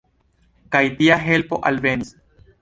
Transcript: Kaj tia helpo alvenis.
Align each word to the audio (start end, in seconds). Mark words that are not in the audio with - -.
Kaj 0.75 0.81
tia 1.01 1.19
helpo 1.27 1.61
alvenis. 1.71 2.11